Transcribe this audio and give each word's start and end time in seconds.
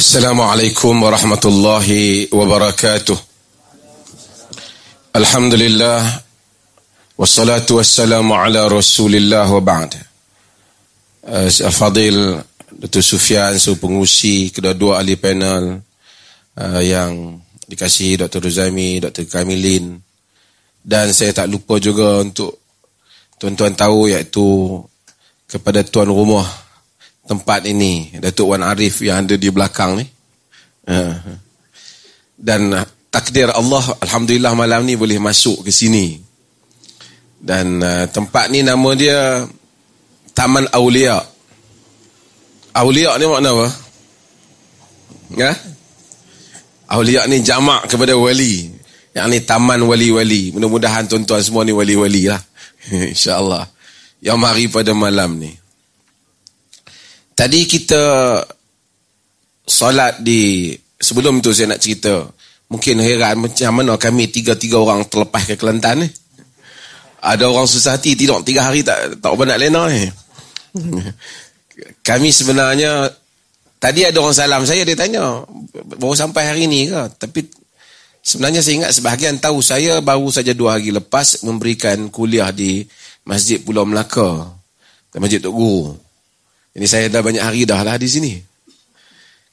السلام 0.00 0.40
عليكم 0.40 1.02
ورحمة 1.02 1.44
الله 1.44 1.88
وبركاته 2.32 3.18
الحمد 5.16 5.54
لله 5.54 6.00
والصلاة 7.18 7.68
والسلام 7.70 8.32
على 8.32 8.68
رسول 8.68 9.12
الله 9.14 9.52
وبعد 9.52 9.94
Al-Fadil 11.26 12.38
Dr. 12.70 13.02
Sufyan 13.02 13.58
su 13.58 13.80
pengusi 13.82 14.54
kedua-dua 14.54 15.02
ahli 15.02 15.18
panel 15.18 15.82
uh, 16.54 16.82
yang 16.84 17.42
dikasihi 17.66 18.14
Dr. 18.14 18.46
Ruzami, 18.46 19.02
Dr. 19.02 19.26
Kamilin 19.26 19.98
dan 20.86 21.10
saya 21.10 21.34
tak 21.34 21.50
lupa 21.50 21.82
juga 21.82 22.22
untuk 22.22 22.62
tuan-tuan 23.42 23.74
tahu 23.74 24.06
iaitu 24.06 24.78
kepada 25.50 25.82
tuan 25.82 26.06
rumah 26.06 26.46
tempat 27.27 27.65
ini 27.69 28.17
Datuk 28.17 28.53
Wan 28.55 28.65
Arif 28.65 29.01
yang 29.05 29.25
ada 29.25 29.37
di 29.37 29.49
belakang 29.53 30.01
ni 30.01 30.05
uh, 30.89 31.13
dan 32.35 32.85
takdir 33.13 33.53
Allah 33.53 33.83
Alhamdulillah 34.01 34.57
malam 34.57 34.85
ni 34.85 34.97
boleh 34.97 35.21
masuk 35.21 35.65
ke 35.65 35.71
sini 35.73 36.17
dan 37.41 37.81
uh, 37.81 38.05
tempat 38.09 38.49
ni 38.49 38.65
nama 38.65 38.89
dia 38.97 39.45
Taman 40.31 40.65
Aulia. 40.71 41.19
Aulia 42.71 43.19
ni 43.19 43.25
makna 43.27 43.51
apa? 43.51 43.67
Ya? 45.35 45.51
Aulia 46.91 47.27
ni 47.27 47.43
jamak 47.43 47.87
kepada 47.91 48.15
wali. 48.15 48.71
Yang 49.11 49.27
ni 49.27 49.39
taman 49.43 49.83
wali-wali. 49.83 50.55
Mudah-mudahan 50.55 51.05
tuan-tuan 51.05 51.43
semua 51.43 51.67
ni 51.67 51.75
wali-wali 51.75 52.31
lah. 52.31 52.39
InsyaAllah. 53.11 53.67
Yang 54.23 54.37
mari 54.39 54.65
pada 54.71 54.95
malam 54.95 55.35
ni. 55.35 55.51
Tadi 57.41 57.65
kita 57.65 58.03
solat 59.65 60.21
di... 60.21 60.69
Sebelum 61.01 61.41
tu 61.41 61.49
saya 61.49 61.73
nak 61.73 61.81
cerita. 61.81 62.21
Mungkin 62.69 63.01
heran 63.01 63.41
macam 63.41 63.81
mana 63.81 63.97
kami 63.97 64.29
tiga-tiga 64.29 64.77
orang 64.77 65.09
terlepas 65.09 65.49
ke 65.49 65.57
Kelantan 65.57 66.05
ni. 66.05 66.07
Ada 67.25 67.49
orang 67.49 67.65
susah 67.65 67.97
hati 67.97 68.13
tidur 68.13 68.45
tiga 68.45 68.69
hari 68.69 68.85
tak 68.85 69.17
tak 69.17 69.33
apa 69.33 69.41
nak 69.49 69.57
lena 69.57 69.89
ni. 69.89 70.05
Kami 72.05 72.29
sebenarnya 72.29 73.09
tadi 73.81 74.05
ada 74.05 74.21
orang 74.21 74.37
salam 74.37 74.61
saya 74.61 74.85
dia 74.85 74.93
tanya 74.93 75.41
baru 75.97 76.13
sampai 76.13 76.45
hari 76.45 76.69
ni 76.69 76.93
ke 76.93 77.01
tapi 77.17 77.49
sebenarnya 78.21 78.61
saya 78.61 78.85
ingat 78.85 78.91
sebahagian 78.93 79.41
tahu 79.41 79.65
saya 79.65 79.97
baru 80.05 80.29
saja 80.29 80.53
dua 80.53 80.77
hari 80.77 80.93
lepas 80.93 81.41
memberikan 81.41 82.09
kuliah 82.13 82.53
di 82.53 82.85
Masjid 83.25 83.57
Pulau 83.57 83.89
Melaka 83.89 84.45
Masjid 85.17 85.41
Tok 85.41 85.53
Guru. 85.53 86.10
Ini 86.71 86.85
saya 86.87 87.11
dah 87.11 87.19
banyak 87.19 87.43
hari 87.43 87.67
dah 87.67 87.83
lah 87.83 87.99
di 87.99 88.07
sini. 88.07 88.31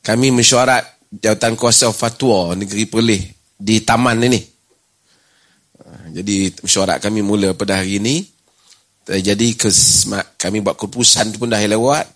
Kami 0.03 0.31
mesyuarat 0.31 1.11
jawatan 1.11 1.59
kuasa 1.59 1.91
fatwa 1.91 2.55
negeri 2.55 2.87
Perlis 2.87 3.23
di 3.59 3.83
taman 3.83 4.23
ini. 4.23 4.41
Jadi 6.15 6.55
mesyuarat 6.63 7.03
kami 7.03 7.21
mula 7.27 7.53
pada 7.59 7.83
hari 7.83 7.99
ini. 7.99 8.23
Jadi 9.09 9.57
kami 10.37 10.61
buat 10.61 10.77
keputusan 10.77 11.35
pun 11.41 11.49
dah 11.51 11.59
lewat 11.59 12.07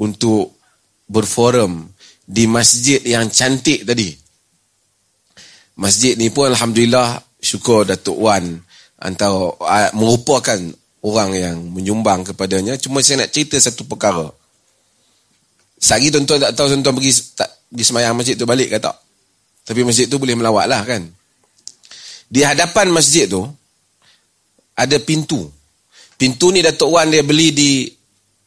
untuk 0.00 0.58
berforum 1.06 1.86
di 2.24 2.48
masjid 2.48 2.98
yang 3.04 3.28
cantik 3.28 3.84
tadi. 3.84 4.10
Masjid 5.76 6.16
ni 6.16 6.32
pun 6.32 6.50
Alhamdulillah 6.52 7.20
syukur 7.36 7.84
Datuk 7.84 8.16
Wan 8.16 8.60
antara 8.96 9.54
merupakan 9.92 10.56
orang 11.02 11.30
yang 11.34 11.56
menyumbang 11.58 12.22
kepadanya. 12.22 12.78
Cuma 12.78 13.02
saya 13.02 13.26
nak 13.26 13.34
cerita 13.34 13.58
satu 13.58 13.84
perkara. 13.84 14.30
Sehari 15.82 16.14
tuan-tuan 16.14 16.38
tak 16.38 16.54
tahu 16.54 16.70
tuan-tuan 16.70 16.94
pergi, 16.94 17.12
tak, 17.34 17.50
pergi 17.66 17.84
semayang 17.84 18.14
masjid 18.14 18.38
tu 18.38 18.46
balik 18.46 18.70
ke 18.70 18.78
tak? 18.78 18.94
Tapi 19.66 19.82
masjid 19.82 20.06
tu 20.06 20.22
boleh 20.22 20.38
melawat 20.38 20.70
lah 20.70 20.82
kan? 20.86 21.02
Di 22.30 22.46
hadapan 22.46 22.94
masjid 22.94 23.26
tu 23.26 23.42
ada 24.78 24.96
pintu. 25.02 25.50
Pintu 26.14 26.54
ni 26.54 26.62
Datuk 26.62 26.94
Wan 26.94 27.10
dia 27.10 27.26
beli 27.26 27.50
di 27.50 27.70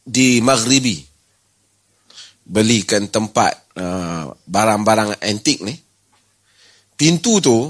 di 0.00 0.40
Maghribi. 0.40 0.96
Belikan 2.46 3.12
tempat 3.12 3.52
uh, 3.76 4.32
barang-barang 4.48 5.20
antik 5.20 5.60
ni. 5.60 5.76
Pintu 6.96 7.36
tu 7.44 7.68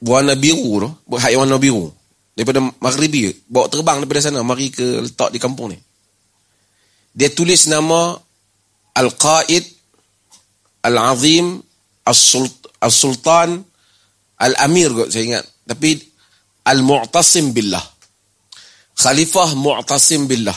warna 0.00 0.32
biru 0.32 0.80
tu, 0.80 0.88
hai 1.20 1.36
warna 1.36 1.60
biru. 1.60 2.01
Daripada 2.32 2.64
Maghribi, 2.64 3.28
bawa 3.44 3.68
terbang 3.68 4.00
daripada 4.00 4.24
sana 4.24 4.40
mari 4.40 4.72
ke 4.72 5.04
letak 5.04 5.30
di 5.32 5.38
kampung 5.38 5.68
ni. 5.72 5.78
Dia 7.12 7.28
tulis 7.28 7.68
nama 7.68 8.16
Al-Qaid 8.96 9.64
Al-Azim 10.88 11.60
Al-Sultan 12.80 13.60
Al-Amir 14.42 14.90
kot 14.96 15.08
saya 15.12 15.24
ingat. 15.28 15.44
Tapi 15.68 16.00
Al-Mu'tasim 16.66 17.52
Billah. 17.52 17.84
Khalifah 18.98 19.54
Mu'tasim 19.54 20.26
Billah. 20.26 20.56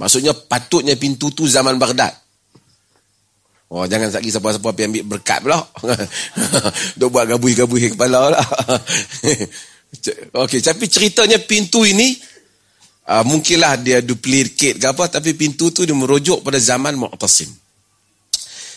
Maksudnya 0.00 0.32
patutnya 0.32 0.96
pintu 0.96 1.28
tu 1.34 1.44
zaman 1.44 1.76
Baghdad. 1.76 2.16
Oh 3.70 3.86
jangan 3.86 4.10
lagi 4.10 4.34
siapa-siapa 4.34 4.74
pergi 4.74 4.88
ambil 4.90 5.04
berkat 5.14 5.46
pula. 5.46 5.62
Dok 6.98 7.08
buat 7.12 7.26
gabui-gabui 7.28 7.94
kepala 7.94 8.34
lah. 8.34 8.42
Okey, 10.30 10.62
tapi 10.62 10.86
ceritanya 10.86 11.42
pintu 11.42 11.82
ini 11.82 12.14
uh, 13.10 13.26
mungkinlah 13.26 13.82
dia 13.82 13.98
duplicate 13.98 14.78
ke 14.78 14.86
apa 14.86 15.10
tapi 15.10 15.34
pintu 15.34 15.74
tu 15.74 15.82
dia 15.82 15.94
merujuk 15.94 16.46
pada 16.46 16.62
zaman 16.62 16.94
Mu'tasim. 16.94 17.50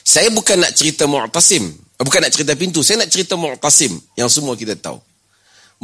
Saya 0.03 0.33
bukan 0.33 0.57
nak 0.59 0.73
cerita 0.73 1.05
Mu'tasim, 1.05 1.69
bukan 2.01 2.19
nak 2.25 2.33
cerita 2.33 2.57
pintu, 2.57 2.81
saya 2.81 3.05
nak 3.05 3.13
cerita 3.13 3.37
Mu'tasim 3.37 3.93
yang 4.17 4.27
semua 4.27 4.57
kita 4.57 4.73
tahu. 4.73 4.97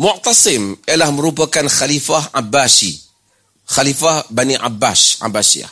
Mu'tasim 0.02 0.76
ialah 0.90 1.14
merupakan 1.14 1.64
Khalifah 1.70 2.34
Abbasi. 2.34 2.98
Khalifah 3.70 4.34
Bani 4.34 4.58
Abbas, 4.58 5.22
Abbasiyah. 5.22 5.70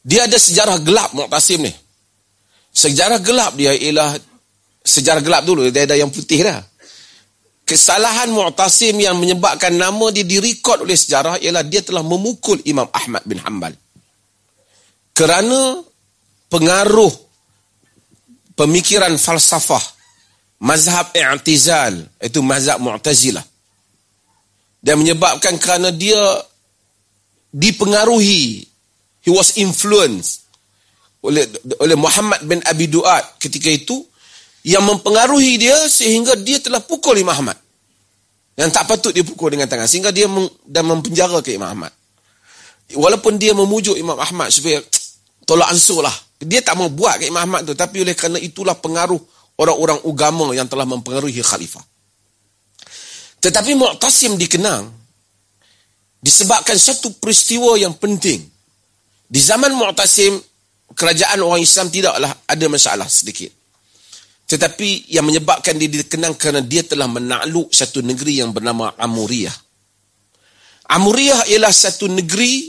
Dia 0.00 0.24
ada 0.24 0.40
sejarah 0.40 0.80
gelap 0.80 1.12
Mu'tasim 1.12 1.60
ni. 1.60 1.72
Sejarah 2.72 3.20
gelap 3.20 3.52
dia 3.60 3.76
ialah 3.76 4.16
sejarah 4.82 5.20
gelap 5.20 5.44
dulu, 5.44 5.68
dia 5.68 5.84
ada 5.84 6.00
yang 6.00 6.08
putih 6.08 6.42
dah. 6.42 6.64
Kesalahan 7.64 8.28
Mu'tasim 8.28 9.00
yang 9.00 9.16
menyebabkan 9.16 9.72
nama 9.72 10.12
dia 10.12 10.20
direkod 10.20 10.84
oleh 10.84 10.92
sejarah 10.92 11.40
ialah 11.40 11.64
dia 11.64 11.80
telah 11.80 12.04
memukul 12.04 12.60
Imam 12.68 12.84
Ahmad 12.92 13.24
bin 13.24 13.40
Hanbal. 13.40 13.72
Kerana 15.16 15.80
pengaruh 16.52 17.08
pemikiran 18.52 19.16
falsafah 19.16 19.82
mazhab 20.62 21.10
i'tizal 21.16 21.94
itu 22.22 22.38
mazhab 22.40 22.78
mu'tazilah 22.78 23.42
dan 24.84 25.00
menyebabkan 25.00 25.58
kerana 25.58 25.90
dia 25.90 26.20
dipengaruhi 27.50 28.62
he 29.24 29.30
was 29.32 29.56
influenced 29.58 30.46
oleh 31.24 31.48
oleh 31.80 31.96
Muhammad 31.96 32.44
bin 32.44 32.60
Abi 32.68 32.86
Duat 32.92 33.40
ketika 33.40 33.72
itu 33.72 34.04
yang 34.64 34.82
mempengaruhi 34.84 35.60
dia 35.60 35.76
sehingga 35.86 36.34
dia 36.40 36.58
telah 36.58 36.80
pukul 36.80 37.20
Imam 37.20 37.36
Ahmad 37.36 37.56
yang 38.56 38.72
tak 38.72 38.88
patut 38.88 39.12
dia 39.12 39.20
pukul 39.20 39.52
dengan 39.52 39.68
tangan 39.68 39.84
sehingga 39.84 40.08
dia 40.14 40.24
meng, 40.24 40.48
dan 40.64 40.88
mempenjara 40.88 41.38
ke 41.44 41.52
Imam 41.52 41.68
Ahmad 41.68 41.92
walaupun 42.96 43.36
dia 43.36 43.52
memujuk 43.52 43.94
Imam 44.00 44.16
Ahmad 44.16 44.48
supaya 44.48 44.80
tolak 45.48 45.68
ansur 45.68 46.00
lah 46.00 46.14
dia 46.40 46.64
tak 46.64 46.76
mau 46.80 46.88
buat 46.88 47.20
ke 47.20 47.28
Imam 47.28 47.44
Ahmad 47.44 47.68
tu 47.68 47.76
tapi 47.76 48.00
oleh 48.00 48.16
kerana 48.16 48.40
itulah 48.40 48.76
pengaruh 48.76 49.20
orang-orang 49.58 50.00
agama 50.02 50.46
yang 50.54 50.66
telah 50.66 50.86
mempengaruhi 50.86 51.38
khalifah. 51.40 51.82
Tetapi 53.38 53.76
Mu'tasim 53.76 54.40
dikenang 54.40 54.88
disebabkan 56.24 56.80
satu 56.80 57.12
peristiwa 57.20 57.76
yang 57.76 57.94
penting. 58.00 58.40
Di 59.28 59.40
zaman 59.40 59.76
Mu'tasim 59.76 60.40
kerajaan 60.96 61.44
orang 61.44 61.60
Islam 61.60 61.92
tidaklah 61.92 62.32
ada 62.48 62.66
masalah 62.72 63.08
sedikit. 63.08 63.52
Tetapi 64.44 65.08
yang 65.08 65.24
menyebabkan 65.24 65.74
dia 65.80 65.88
dikenang 65.88 66.36
kerana 66.36 66.60
dia 66.60 66.84
telah 66.84 67.08
menakluk 67.08 67.72
satu 67.72 68.04
negeri 68.04 68.44
yang 68.44 68.52
bernama 68.52 68.92
Amuriyah. 68.96 69.56
Amuriyah 70.92 71.48
ialah 71.48 71.72
satu 71.72 72.12
negeri 72.12 72.68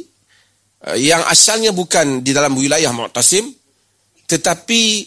eh, 0.88 0.98
yang 1.04 1.20
asalnya 1.28 1.76
bukan 1.76 2.24
di 2.24 2.32
dalam 2.32 2.56
wilayah 2.56 2.96
Mu'tasim 2.96 3.52
tetapi 4.26 5.06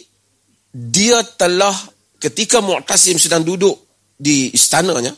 dia 0.69 1.25
telah 1.35 1.73
ketika 2.21 2.61
Mu'tasim 2.61 3.17
sedang 3.17 3.41
duduk 3.41 3.75
di 4.13 4.53
istananya 4.53 5.11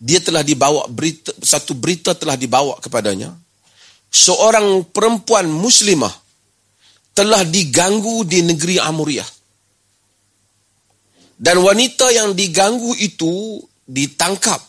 dia 0.00 0.20
telah 0.24 0.40
dibawa 0.40 0.88
berita 0.88 1.36
satu 1.38 1.76
berita 1.76 2.16
telah 2.16 2.34
dibawa 2.34 2.80
kepadanya 2.80 3.30
seorang 4.08 4.88
perempuan 4.88 5.46
muslimah 5.52 6.12
telah 7.14 7.44
diganggu 7.44 8.24
di 8.24 8.40
negeri 8.40 8.80
Amuriyah 8.80 9.28
dan 11.38 11.58
wanita 11.60 12.10
yang 12.14 12.32
diganggu 12.32 12.94
itu 12.98 13.58
ditangkap 13.84 14.60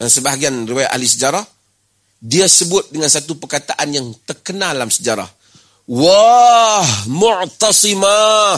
dan 0.00 0.08
sebahagian 0.08 0.66
riwayat 0.66 0.90
ahli 0.90 1.06
sejarah 1.06 1.44
dia 2.22 2.46
sebut 2.46 2.90
dengan 2.90 3.10
satu 3.10 3.38
perkataan 3.38 3.88
yang 3.92 4.06
terkenal 4.26 4.74
dalam 4.74 4.90
sejarah 4.90 5.28
Wah, 5.90 6.86
mu'tasimah. 7.10 8.54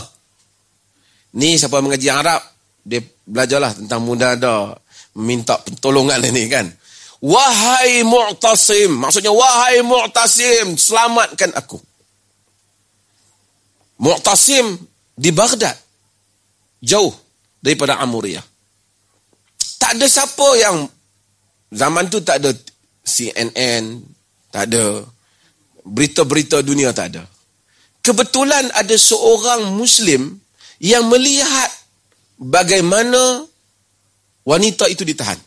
Ni 1.35 1.57
siapa 1.57 1.81
mengaji 1.81 2.09
Arab, 2.13 2.41
dia 2.85 3.01
belajarlah 3.25 3.73
tentang 3.75 4.05
muda 4.05 4.37
ada 4.37 4.77
minta 5.17 5.57
pertolongan 5.59 6.21
ini 6.31 6.47
kan. 6.53 6.69
Wahai 7.25 8.05
mu'tasim, 8.05 8.93
maksudnya 9.01 9.33
wahai 9.33 9.81
mu'tasim, 9.81 10.77
selamatkan 10.77 11.57
aku. 11.57 11.81
Mu'tasim 14.05 14.77
di 15.17 15.33
Baghdad, 15.33 15.75
jauh 16.85 17.13
daripada 17.65 17.97
Amuriyah. 18.05 18.45
Tak 19.81 19.97
ada 19.97 20.05
siapa 20.05 20.49
yang 20.61 20.85
zaman 21.73 22.13
tu 22.13 22.21
tak 22.21 22.45
ada 22.45 22.53
CNN, 23.05 24.05
tak 24.53 24.69
ada 24.69 25.05
berita-berita 25.85 26.61
dunia 26.65 26.93
tak 26.93 27.17
ada. 27.17 27.25
Kebetulan 28.05 28.69
ada 28.77 28.97
seorang 28.97 29.73
Muslim 29.77 30.37
yang 30.81 31.09
melihat 31.09 31.73
bagaimana 32.37 33.45
wanita 34.45 34.89
itu 34.93 35.05
ditahan. 35.05 35.41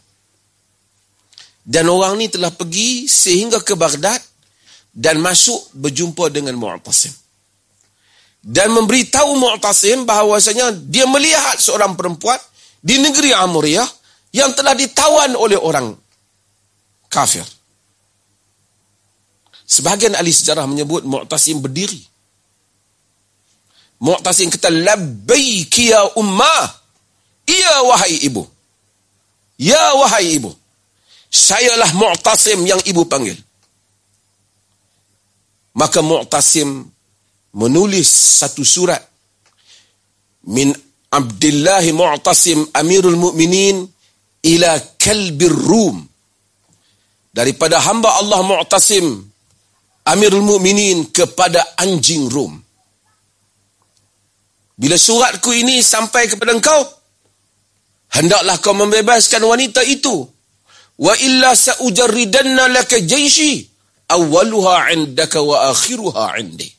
Dan 1.67 1.91
orang 1.91 2.17
ni 2.17 2.31
telah 2.31 2.49
pergi 2.49 3.05
sehingga 3.05 3.59
ke 3.61 3.75
Baghdad 3.75 4.23
dan 4.89 5.19
masuk 5.19 5.67
berjumpa 5.75 6.31
dengan 6.31 6.55
Mu'tasim. 6.55 7.11
Dan 8.47 8.71
memberitahu 8.71 9.35
Mu'tasim 9.35 10.07
bahawasanya 10.07 10.71
dia 10.87 11.03
melihat 11.03 11.59
seorang 11.59 11.99
perempuan 11.99 12.39
di 12.79 12.95
negeri 12.95 13.35
Amuriyah 13.35 13.87
yang 14.31 14.55
telah 14.55 14.71
ditawan 14.71 15.35
oleh 15.35 15.59
orang 15.59 15.91
kafir. 17.11 17.43
Sebahagian 19.67 20.15
ahli 20.15 20.31
sejarah 20.31 20.63
menyebut 20.63 21.03
Mu'tasim 21.03 21.59
berdiri. 21.59 21.99
Mu'tasim 23.99 24.47
kata, 24.47 24.71
Labbaiki 24.71 25.91
ya 25.91 26.15
ummah. 26.15 26.87
Ya 27.47 27.83
wahai 27.83 28.15
ibu. 28.23 28.47
Ya 29.59 29.91
wahai 29.99 30.39
ibu 30.39 30.55
sayalah 31.37 31.91
Mu'tasim 31.93 32.63
yang 32.63 32.79
ibu 32.87 33.03
panggil. 33.05 33.35
Maka 35.77 36.01
Mu'tasim 36.01 36.89
menulis 37.57 38.37
satu 38.37 38.61
surat 38.61 39.01
min 40.53 40.69
Abdullah 41.09 41.81
Mu'tasim 41.89 42.61
Amirul 42.77 43.17
Mukminin 43.17 43.81
ila 44.45 44.71
Kalbir 45.01 45.51
Rum. 45.51 46.05
Daripada 47.33 47.81
hamba 47.81 48.21
Allah 48.21 48.41
Mu'tasim 48.45 49.05
Amirul 50.05 50.45
Mukminin 50.45 51.09
kepada 51.09 51.75
anjing 51.81 52.29
Rum. 52.29 52.53
Bila 54.77 54.93
suratku 54.93 55.49
ini 55.57 55.81
sampai 55.81 56.29
kepada 56.29 56.53
engkau, 56.53 56.85
hendaklah 58.13 58.61
kau 58.61 58.77
membebaskan 58.77 59.41
wanita 59.41 59.81
itu. 59.81 60.21
Wa 61.01 61.13
illa 61.17 61.53
sa'ujarridanna 61.57 62.69
laka 62.69 63.01
jaishi 63.01 63.65
awwaluha 64.09 64.93
'indaka 64.93 65.41
wa 65.41 65.69
akhiruha 65.73 66.37
'indi 66.41 66.76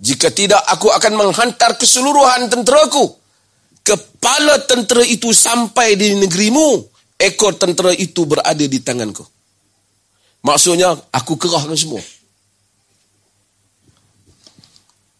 jika 0.00 0.32
tidak 0.32 0.64
aku 0.66 0.88
akan 0.88 1.12
menghantar 1.14 1.76
keseluruhan 1.76 2.48
tenteraku 2.48 3.04
kepala 3.84 4.64
tentera 4.64 5.04
itu 5.04 5.30
sampai 5.30 5.96
di 5.96 6.16
negerimu 6.16 6.88
ekor 7.20 7.56
tentera 7.60 7.92
itu 7.92 8.24
berada 8.24 8.64
di 8.64 8.80
tanganku 8.80 9.24
maksudnya 10.42 10.96
aku 11.12 11.36
kerahkan 11.36 11.76
semua 11.76 12.00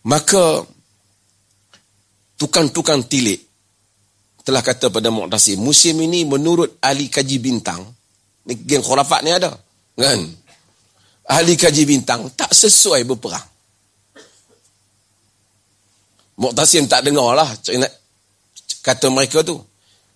maka 0.09 0.65
tukang-tukang 2.41 3.05
tilik 3.05 3.37
telah 4.41 4.65
kata 4.65 4.89
pada 4.89 5.13
Mu'tasim 5.13 5.61
musim 5.61 6.01
ini 6.01 6.25
menurut 6.25 6.81
ahli 6.81 7.13
kaji 7.13 7.37
bintang 7.37 7.85
Ni 8.47 8.57
geng 8.57 8.85
khurafat 8.85 9.21
ni 9.25 9.31
ada. 9.35 9.53
Kan? 9.97 10.21
Ahli 11.29 11.55
kaji 11.55 11.83
bintang 11.85 12.33
tak 12.33 12.51
sesuai 12.51 13.05
berperang. 13.05 13.45
Muqtasim 16.41 16.89
tak 16.89 17.05
dengar 17.05 17.37
lah 17.37 17.49
kata 18.81 19.07
mereka 19.13 19.45
tu. 19.45 19.61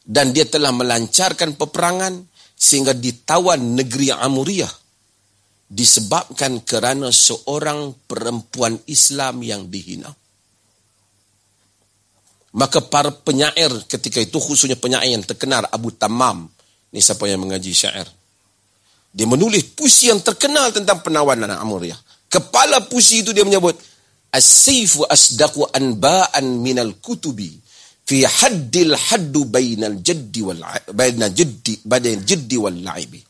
Dan 0.04 0.36
dia 0.36 0.44
telah 0.44 0.72
melancarkan 0.72 1.56
peperangan 1.56 2.28
sehingga 2.52 2.92
ditawan 2.92 3.76
negeri 3.76 4.12
Amuriyah 4.12 4.72
disebabkan 5.68 6.60
kerana 6.60 7.08
seorang 7.08 8.04
perempuan 8.04 8.76
Islam 8.84 9.40
yang 9.40 9.68
dihina. 9.68 10.12
Maka 12.54 12.84
para 12.84 13.10
penyair 13.10 13.72
ketika 13.88 14.20
itu 14.20 14.38
khususnya 14.38 14.76
penyair 14.76 15.10
yang 15.10 15.24
terkenal 15.24 15.66
Abu 15.72 15.90
Tamam 15.90 16.46
Ni 16.94 17.02
siapa 17.02 17.26
yang 17.26 17.42
mengaji 17.42 17.74
syair. 17.74 18.06
Dia 19.10 19.26
menulis 19.26 19.66
puisi 19.74 20.14
yang 20.14 20.22
terkenal 20.22 20.70
tentang 20.70 21.02
penawanan 21.02 21.50
Amuriyah. 21.50 21.98
Kepala 22.30 22.86
puisi 22.86 23.26
itu 23.26 23.34
dia 23.34 23.42
menyebut 23.42 23.74
As-sayfu 24.34 25.06
asdaqu 25.06 25.70
anba'an 25.70 26.58
minal 26.58 26.98
kutubi 26.98 27.54
fi 28.02 28.26
haddil 28.26 28.98
haddu 28.98 29.46
bainal 29.46 30.02
jaddi 30.02 30.42
wal 30.42 30.58
bainal 30.90 31.30
jaddi 31.30 31.78
bainal 31.86 32.26
jaddi 32.26 32.56
wal 32.58 32.74
la'ibi. 32.74 33.22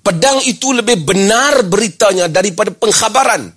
Pedang 0.00 0.40
itu 0.48 0.72
lebih 0.72 1.02
benar 1.04 1.66
beritanya 1.68 2.30
daripada 2.32 2.72
pengkhabaran. 2.72 3.50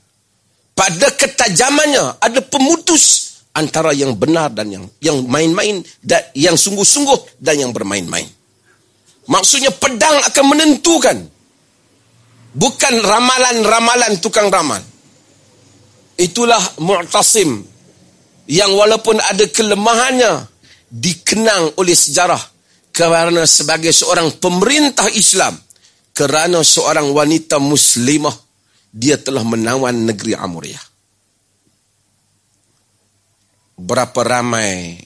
Pada 0.76 1.08
ketajamannya 1.16 2.24
ada 2.24 2.40
pemutus 2.44 3.36
antara 3.56 3.92
yang 3.92 4.16
benar 4.16 4.52
dan 4.52 4.68
yang 4.72 4.86
yang 5.00 5.24
main-main 5.28 5.84
dan 6.04 6.24
yang 6.36 6.56
sungguh-sungguh 6.60 7.40
dan 7.40 7.56
yang 7.60 7.72
bermain-main. 7.72 8.28
Maksudnya 9.30 9.70
pedang 9.72 10.18
akan 10.26 10.46
menentukan. 10.50 11.18
Bukan 12.50 12.94
ramalan-ramalan 12.98 14.18
tukang 14.18 14.50
ramal. 14.50 14.82
Itulah 16.20 16.60
Mu'tasim. 16.84 17.64
Yang 18.50 18.72
walaupun 18.76 19.24
ada 19.24 19.46
kelemahannya. 19.48 20.44
Dikenang 20.92 21.80
oleh 21.80 21.96
sejarah. 21.96 22.42
Kerana 22.92 23.48
sebagai 23.48 23.96
seorang 23.96 24.36
pemerintah 24.36 25.08
Islam. 25.16 25.56
Kerana 26.12 26.60
seorang 26.60 27.08
wanita 27.16 27.64
muslimah. 27.64 28.36
Dia 28.92 29.16
telah 29.22 29.46
menawan 29.48 29.96
negeri 30.04 30.36
Amuriyah. 30.36 30.86
Berapa 33.80 34.20
ramai 34.28 35.00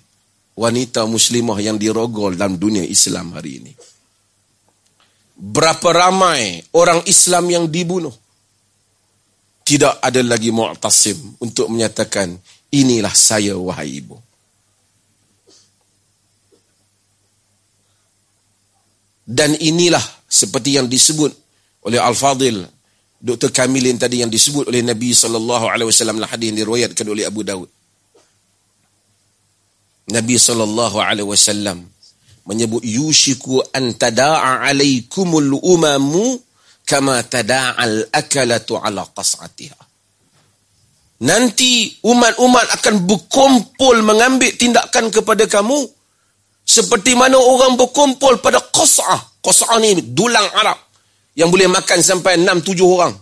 wanita 0.57 1.05
muslimah 1.05 1.61
yang 1.61 1.77
dirogol 1.77 2.33
dalam 2.33 2.57
dunia 2.57 2.81
Islam 2.81 3.37
hari 3.37 3.61
ini 3.61 3.73
berapa 5.43 5.89
ramai 5.91 6.61
orang 6.71 7.01
Islam 7.09 7.49
yang 7.49 7.65
dibunuh. 7.67 8.13
Tidak 9.63 10.03
ada 10.03 10.19
lagi 10.23 10.51
mu'tasim 10.51 11.39
untuk 11.39 11.71
menyatakan, 11.71 12.35
inilah 12.71 13.15
saya 13.15 13.55
wahai 13.55 14.03
ibu. 14.03 14.19
Dan 19.23 19.55
inilah 19.55 20.03
seperti 20.27 20.75
yang 20.75 20.91
disebut 20.91 21.31
oleh 21.87 21.95
Al-Fadhil, 21.95 22.67
Dr. 23.23 23.55
Kamilin 23.55 23.95
tadi 23.95 24.19
yang 24.19 24.27
disebut 24.27 24.67
oleh 24.67 24.83
Nabi 24.83 25.15
SAW 25.15 25.71
dalam 25.71 26.27
hadis 26.27 26.51
yang 26.51 26.59
diriwayatkan 26.59 27.07
oleh 27.07 27.23
Abu 27.23 27.47
Dawud. 27.47 27.71
Nabi 30.11 30.35
SAW 30.35 31.79
menyebut 32.43 32.83
yushiku 32.83 33.63
an 33.71 33.95
tada'a 33.95 34.67
alaikumul 34.67 35.55
umamu 35.63 36.35
kama 36.93 37.25
tada'al 37.25 38.13
akalatu 38.13 38.77
ala 38.77 39.01
qas'atiha. 39.09 39.81
Nanti 41.25 41.89
umat-umat 42.05 42.77
akan 42.77 42.95
berkumpul 43.09 44.05
mengambil 44.05 44.53
tindakan 44.53 45.09
kepada 45.09 45.49
kamu 45.49 45.89
seperti 46.61 47.17
mana 47.17 47.41
orang 47.41 47.73
berkumpul 47.73 48.37
pada 48.37 48.61
qas'ah. 48.61 49.41
Qas'ah 49.41 49.81
ni 49.81 50.13
dulang 50.13 50.45
Arab 50.53 50.77
yang 51.33 51.49
boleh 51.49 51.65
makan 51.65 51.99
sampai 52.05 52.37
6-7 52.37 52.85
orang. 52.85 53.13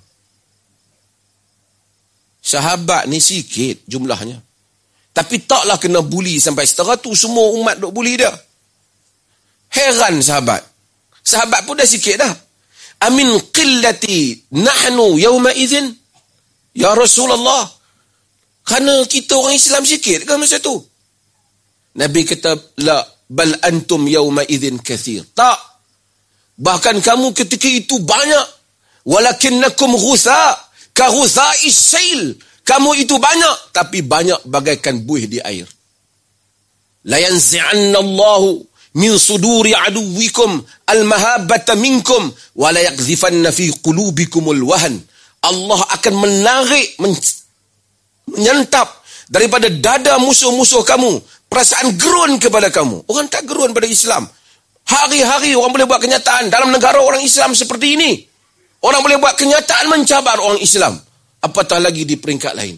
Sahabat 2.43 3.07
ni 3.07 3.23
sikit 3.23 3.87
jumlahnya. 3.87 4.35
Tapi 5.15 5.47
taklah 5.47 5.79
kena 5.79 6.03
buli 6.03 6.43
sampai 6.43 6.67
setara 6.67 6.99
tu 6.99 7.15
semua 7.15 7.55
umat 7.55 7.79
duk 7.79 7.95
buli 7.95 8.19
dia. 8.19 8.33
Heran 9.71 10.19
sahabat. 10.19 10.59
Sahabat 11.23 11.63
pun 11.63 11.79
dah 11.79 11.87
sikit 11.87 12.19
dah. 12.19 12.33
Amin 13.01 13.29
qillati 13.49 14.45
nahnu 14.53 15.17
yawma 15.17 15.53
izin. 15.53 15.89
Ya 16.77 16.93
Rasulullah. 16.93 17.65
Kerana 18.61 19.03
kita 19.09 19.35
orang 19.41 19.57
Islam 19.57 19.83
sikit 19.83 20.23
kan 20.29 20.37
masa 20.37 20.61
tu? 20.61 20.77
Nabi 21.97 22.23
kata, 22.23 22.55
La, 22.85 23.01
bal 23.27 23.57
antum 23.65 24.05
yawma 24.07 24.45
izin 24.45 24.79
kathir. 24.79 25.25
Tak. 25.33 25.59
Bahkan 26.61 27.01
kamu 27.01 27.33
ketika 27.33 27.67
itu 27.67 27.97
banyak. 27.99 28.47
Walakinnakum 29.09 29.97
ghutha. 29.97 30.55
Ka 30.93 31.09
ghutha 31.09 31.51
isail. 31.65 32.37
Kamu 32.61 32.93
itu 33.01 33.17
banyak, 33.17 33.73
tapi 33.73 34.05
banyak 34.05 34.45
bagaikan 34.45 35.01
buih 35.01 35.25
di 35.25 35.41
air. 35.41 35.65
La 37.09 37.17
yanzi'anna 37.17 37.97
Allahu 37.97 38.61
min 38.95 39.15
suduri 39.15 39.71
aduwikum 39.71 40.59
al-mahabbata 40.87 41.75
minkum 41.79 42.31
wa 42.55 42.71
la 42.71 42.81
yaqdhifanna 42.83 43.51
fi 43.51 43.71
qulubikumul 43.79 44.63
wahan. 44.67 44.99
Allah 45.41 45.81
akan 45.97 46.13
menarik, 46.21 47.01
menyentap 48.29 49.01
daripada 49.31 49.71
dada 49.71 50.19
musuh-musuh 50.21 50.85
kamu 50.85 51.17
perasaan 51.49 51.97
gerun 51.97 52.37
kepada 52.37 52.69
kamu. 52.69 53.07
Orang 53.09 53.27
tak 53.31 53.47
gerun 53.47 53.73
pada 53.73 53.87
Islam. 53.89 54.27
Hari-hari 54.85 55.55
orang 55.55 55.71
boleh 55.71 55.87
buat 55.87 56.01
kenyataan 56.03 56.51
dalam 56.51 56.69
negara 56.69 56.99
orang 56.99 57.23
Islam 57.23 57.55
seperti 57.55 57.95
ini. 57.95 58.11
Orang 58.81 59.05
boleh 59.05 59.17
buat 59.21 59.37
kenyataan 59.37 59.87
mencabar 59.87 60.41
orang 60.41 60.59
Islam. 60.59 60.99
Apatah 61.41 61.81
lagi 61.81 62.05
di 62.05 62.17
peringkat 62.17 62.53
lain. 62.53 62.75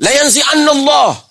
La 0.00 0.12
yanzi'anna 0.12 0.70
Allah 0.76 1.25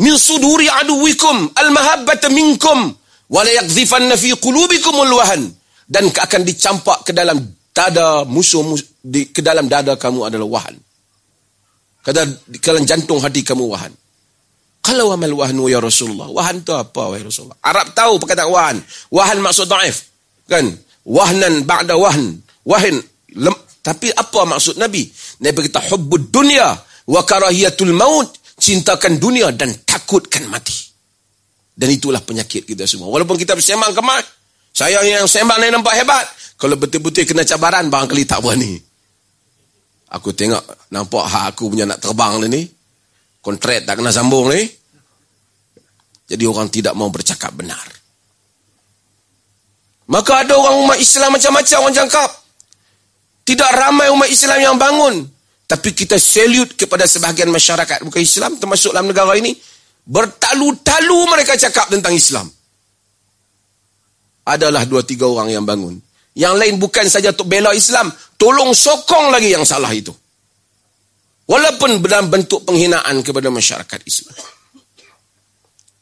min 0.00 0.14
suduri 0.16 0.68
aduwikum 0.68 1.50
al-mahabbata 1.56 2.28
minkum 2.28 2.92
wa 3.30 3.40
la 3.44 3.50
yakdhifanna 3.62 4.16
fi 4.16 4.36
qulubikum 4.36 4.94
al-wahan 5.00 5.42
dan 5.86 6.10
akan 6.10 6.42
dicampak 6.42 7.06
ke 7.06 7.12
dalam 7.14 7.38
dada 7.70 8.24
musuh, 8.26 8.64
musuh 8.64 8.86
di, 9.00 9.30
ke 9.30 9.40
dalam 9.44 9.70
dada 9.70 9.94
kamu 9.94 10.26
adalah 10.26 10.48
wahan. 10.48 10.76
Kata 12.02 12.22
di 12.46 12.58
dalam 12.62 12.86
jantung 12.86 13.18
hati 13.18 13.42
kamu 13.42 13.66
wahan. 13.66 13.92
Kalau 14.82 15.10
amal 15.10 15.34
wahnu 15.34 15.66
ya 15.66 15.82
Rasulullah. 15.82 16.30
Wahan 16.30 16.62
tu 16.62 16.70
apa 16.70 17.10
wahai 17.10 17.26
Rasulullah? 17.26 17.58
Arab 17.58 17.90
tahu 17.90 18.22
perkataan 18.22 18.50
wahan. 18.50 18.76
Wahan 19.10 19.42
maksud 19.42 19.66
daif. 19.66 20.06
Kan? 20.46 20.70
Wahnan 21.02 21.66
ba'da 21.66 21.98
wahn. 21.98 22.38
Wahin 22.62 23.02
tapi 23.86 24.10
apa 24.10 24.42
maksud 24.42 24.82
Nabi? 24.82 25.06
Nabi 25.38 25.58
kita 25.70 25.78
hubbud 25.78 26.34
dunia 26.34 26.74
wa 27.06 27.20
karahiyatul 27.22 27.94
maut, 27.94 28.34
cintakan 28.66 29.22
dunia 29.22 29.54
dan 29.54 29.70
takutkan 29.86 30.50
mati. 30.50 30.74
Dan 31.76 31.94
itulah 31.94 32.18
penyakit 32.18 32.66
kita 32.66 32.82
semua. 32.82 33.06
Walaupun 33.14 33.38
kita 33.38 33.54
bersembang 33.54 33.94
kemas, 33.94 34.26
saya 34.74 34.98
yang 35.06 35.30
sembang 35.30 35.62
ni 35.62 35.70
nampak 35.70 35.94
hebat. 35.94 36.26
Kalau 36.58 36.74
betul-betul 36.74 37.22
kena 37.28 37.46
cabaran, 37.46 37.86
barangkali 37.86 38.26
tak 38.26 38.42
berani. 38.42 38.74
Aku 40.10 40.32
tengok, 40.32 40.90
nampak 40.90 41.24
hak 41.28 41.54
aku 41.54 41.70
punya 41.70 41.84
nak 41.86 42.00
terbang 42.00 42.42
ni. 42.48 42.64
Kontrak 43.44 43.86
tak 43.86 44.02
kena 44.02 44.10
sambung 44.10 44.50
ni. 44.50 44.66
Jadi 46.26 46.42
orang 46.48 46.66
tidak 46.66 46.98
mau 46.98 47.06
bercakap 47.06 47.54
benar. 47.54 47.86
Maka 50.10 50.42
ada 50.42 50.58
orang 50.58 50.82
umat 50.82 50.98
Islam 50.98 51.38
macam-macam 51.38 51.78
orang 51.86 51.94
jangkap. 51.94 52.30
Tidak 53.46 53.70
ramai 53.78 54.10
umat 54.10 54.26
Islam 54.26 54.58
yang 54.58 54.76
bangun. 54.80 55.35
Tapi 55.66 55.90
kita 55.90 56.14
salute 56.14 56.78
kepada 56.78 57.10
sebahagian 57.10 57.50
masyarakat 57.50 58.06
bukan 58.06 58.22
Islam 58.22 58.54
termasuk 58.54 58.94
dalam 58.94 59.10
negara 59.10 59.34
ini. 59.34 59.50
Bertalu-talu 60.06 61.18
mereka 61.26 61.58
cakap 61.58 61.90
tentang 61.90 62.14
Islam. 62.14 62.46
Adalah 64.46 64.86
dua 64.86 65.02
tiga 65.02 65.26
orang 65.26 65.50
yang 65.50 65.66
bangun. 65.66 65.98
Yang 66.38 66.54
lain 66.54 66.74
bukan 66.78 67.10
saja 67.10 67.34
untuk 67.34 67.50
bela 67.50 67.74
Islam. 67.74 68.14
Tolong 68.38 68.70
sokong 68.70 69.34
lagi 69.34 69.50
yang 69.50 69.66
salah 69.66 69.90
itu. 69.90 70.14
Walaupun 71.50 71.98
dalam 72.06 72.30
bentuk 72.30 72.62
penghinaan 72.62 73.26
kepada 73.26 73.50
masyarakat 73.50 74.06
Islam. 74.06 74.38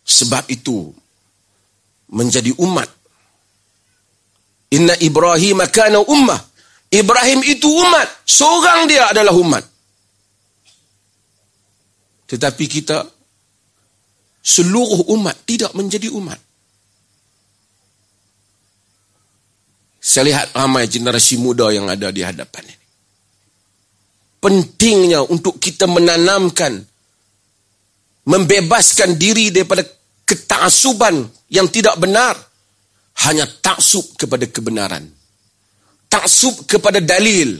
Sebab 0.05 0.45
itu 0.53 0.93
menjadi 2.13 2.53
umat. 2.61 2.93
Inna 4.77 4.93
Ibrahim 5.01 5.65
kana 5.73 6.05
ummah 6.05 6.54
Ibrahim 6.93 7.41
itu 7.43 7.67
umat. 7.67 8.09
Seorang 8.23 8.87
dia 8.87 9.11
adalah 9.11 9.35
umat. 9.35 9.65
Tetapi 12.31 12.65
kita, 12.67 13.03
seluruh 14.43 15.11
umat 15.17 15.37
tidak 15.47 15.75
menjadi 15.75 16.11
umat. 16.15 16.41
Saya 20.05 20.31
lihat 20.31 20.47
ramai 20.53 20.85
generasi 20.85 21.41
muda 21.41 21.73
yang 21.73 21.89
ada 21.89 22.13
di 22.13 22.21
hadapan 22.21 22.65
ini. 22.69 22.87
Pentingnya 24.39 25.25
untuk 25.25 25.57
kita 25.57 25.89
menanamkan, 25.89 26.77
membebaskan 28.29 29.17
diri 29.17 29.49
daripada 29.49 29.81
ketasuban 30.29 31.25
yang 31.49 31.73
tidak 31.73 31.97
benar. 31.97 32.37
Hanya 33.25 33.47
taksub 33.47 34.19
kepada 34.19 34.45
kebenaran 34.51 35.24
taksub 36.15 36.71
kepada 36.71 37.03
dalil, 37.03 37.59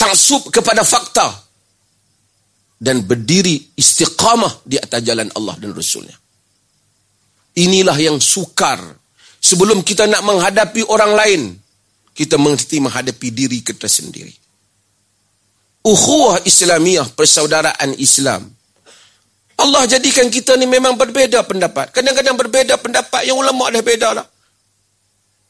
taksub 0.00 0.48
kepada 0.48 0.80
fakta, 0.80 1.28
dan 2.80 3.04
berdiri 3.04 3.76
istiqamah 3.76 4.64
di 4.64 4.80
atas 4.80 5.04
jalan 5.04 5.28
Allah 5.36 5.52
dan 5.60 5.76
Rasulnya. 5.76 6.16
Inilah 7.60 7.98
yang 8.00 8.16
sukar. 8.16 8.80
Sebelum 9.38 9.86
kita 9.86 10.08
nak 10.10 10.26
menghadapi 10.26 10.82
orang 10.88 11.12
lain, 11.14 11.42
kita 12.16 12.40
mesti 12.40 12.82
menghadapi 12.82 13.28
diri 13.30 13.62
kita 13.62 13.86
sendiri. 13.86 14.34
Ukhuwah 15.86 16.42
Islamiyah, 16.42 17.06
persaudaraan 17.14 17.94
Islam. 18.02 18.50
Allah 19.58 19.82
jadikan 19.86 20.26
kita 20.30 20.58
ni 20.58 20.66
memang 20.66 20.98
berbeza 20.98 21.42
pendapat. 21.46 21.90
Kadang-kadang 21.94 22.34
berbeza 22.38 22.74
pendapat 22.78 23.26
yang 23.26 23.38
ulama 23.38 23.70
dah 23.70 23.82
beda 23.82 24.08
lah. 24.14 24.26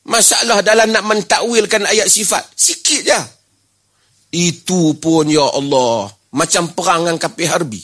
Masalah 0.09 0.65
dalam 0.65 0.89
nak 0.89 1.05
mentakwilkan 1.05 1.85
ayat 1.85 2.09
sifat. 2.09 2.41
Sikit 2.57 3.03
je. 3.05 3.21
Itu 4.33 4.97
pun 4.97 5.29
ya 5.29 5.45
Allah. 5.45 6.09
Macam 6.33 6.73
perang 6.73 7.05
dengan 7.05 7.21
kapi 7.21 7.45
harbi. 7.45 7.81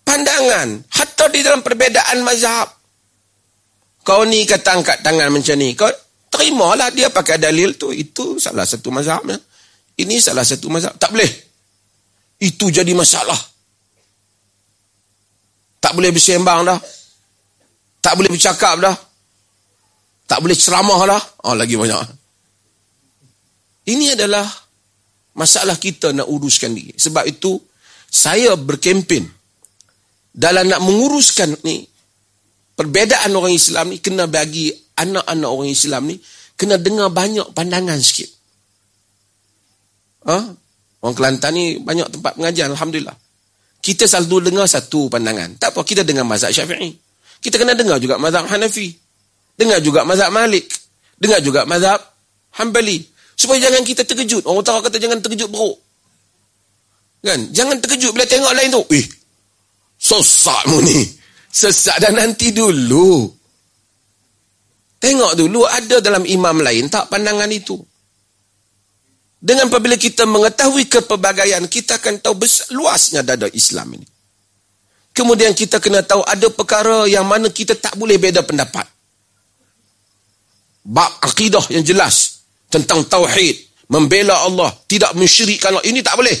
Pandangan. 0.00 0.68
Hatta 0.96 1.28
di 1.28 1.44
dalam 1.44 1.60
perbezaan 1.60 2.24
mazhab. 2.24 2.72
Kau 4.00 4.24
ni 4.24 4.48
kata 4.48 4.80
angkat 4.80 5.04
tangan 5.04 5.28
macam 5.28 5.56
ni. 5.60 5.76
Kau 5.76 5.92
terimalah 6.32 6.88
dia 6.88 7.12
pakai 7.12 7.36
dalil 7.36 7.76
tu. 7.76 7.92
Itu 7.92 8.40
salah 8.40 8.64
satu 8.64 8.88
mazhabnya. 8.88 9.36
Ini 10.00 10.16
salah 10.16 10.48
satu 10.48 10.72
mazhab. 10.72 10.96
Tak 10.96 11.12
boleh. 11.12 11.28
Itu 12.40 12.72
jadi 12.72 12.96
masalah. 12.96 13.49
Tak 15.80 15.96
boleh 15.96 16.12
bersembang 16.12 16.60
dah. 16.68 16.78
Tak 18.04 18.14
boleh 18.16 18.28
bercakap 18.28 18.76
dah. 18.80 18.96
Tak 20.28 20.38
boleh 20.44 20.54
ceramah 20.54 21.00
dah. 21.08 21.22
Oh, 21.48 21.56
lagi 21.56 21.74
banyak. 21.74 21.98
Ini 23.88 24.14
adalah 24.14 24.46
masalah 25.34 25.80
kita 25.80 26.12
nak 26.12 26.28
uruskan 26.28 26.76
diri. 26.76 26.92
Sebab 26.94 27.24
itu, 27.26 27.56
saya 28.06 28.54
berkempen 28.54 29.24
dalam 30.30 30.68
nak 30.68 30.84
menguruskan 30.84 31.58
ni, 31.66 31.82
perbezaan 32.76 33.32
orang 33.34 33.56
Islam 33.56 33.90
ni, 33.90 33.98
kena 33.98 34.30
bagi 34.30 34.70
anak-anak 34.94 35.50
orang 35.50 35.70
Islam 35.72 36.02
ni, 36.06 36.16
kena 36.54 36.76
dengar 36.76 37.08
banyak 37.10 37.50
pandangan 37.56 37.98
sikit. 37.98 38.30
Ha? 40.28 40.38
Orang 41.00 41.16
Kelantan 41.16 41.56
ni 41.56 41.80
banyak 41.80 42.12
tempat 42.12 42.36
pengajian, 42.36 42.70
Alhamdulillah. 42.76 43.16
Kita 43.80 44.04
selalu 44.04 44.52
dengar 44.52 44.68
satu 44.68 45.08
pandangan. 45.08 45.56
Tak 45.56 45.72
apa, 45.72 45.80
kita 45.84 46.04
dengar 46.04 46.28
mazhab 46.28 46.52
syafi'i. 46.52 46.92
Kita 47.40 47.56
kena 47.56 47.72
dengar 47.72 47.96
juga 47.96 48.20
mazhab 48.20 48.44
Hanafi. 48.44 48.92
Dengar 49.56 49.80
juga 49.80 50.04
mazhab 50.04 50.28
Malik. 50.28 50.68
Dengar 51.16 51.40
juga 51.40 51.64
mazhab 51.64 52.00
Hanbali. 52.60 53.00
Supaya 53.32 53.56
jangan 53.56 53.80
kita 53.80 54.04
terkejut. 54.04 54.44
Orang 54.44 54.60
tahu 54.60 54.84
kata 54.84 55.00
jangan 55.00 55.24
terkejut 55.24 55.48
buruk. 55.48 55.80
Kan? 57.24 57.48
Jangan 57.52 57.80
terkejut 57.80 58.12
bila 58.12 58.28
tengok 58.28 58.52
lain 58.52 58.68
tu. 58.68 58.82
Eh, 58.92 59.04
sosak 59.96 60.68
mu 60.68 60.84
ni. 60.84 61.00
Sesat 61.50 61.98
dah 61.98 62.12
nanti 62.12 62.52
dulu. 62.52 63.26
Tengok 65.00 65.32
dulu 65.32 65.64
ada 65.64 66.04
dalam 66.04 66.28
imam 66.28 66.60
lain 66.60 66.92
tak 66.92 67.08
pandangan 67.08 67.48
itu. 67.48 67.80
Dengan 69.40 69.72
apabila 69.72 69.96
kita 69.96 70.28
mengetahui 70.28 70.84
kepelbagaian, 70.84 71.64
kita 71.64 71.96
akan 71.96 72.20
tahu 72.20 72.44
besar, 72.44 72.68
luasnya 72.76 73.24
dada 73.24 73.48
Islam 73.48 73.96
ini. 73.96 74.04
Kemudian 75.16 75.56
kita 75.56 75.80
kena 75.80 76.04
tahu 76.04 76.20
ada 76.28 76.52
perkara 76.52 77.08
yang 77.08 77.24
mana 77.24 77.48
kita 77.48 77.72
tak 77.72 77.96
boleh 77.96 78.20
beda 78.20 78.44
pendapat. 78.44 78.84
Bab 80.84 81.24
akidah 81.24 81.64
yang 81.72 81.80
jelas 81.80 82.44
tentang 82.68 83.08
tauhid, 83.08 83.56
membela 83.88 84.44
Allah, 84.44 84.76
tidak 84.84 85.16
mensyirikkan 85.16 85.72
Allah, 85.72 85.88
ini 85.88 86.04
tak 86.04 86.20
boleh. 86.20 86.36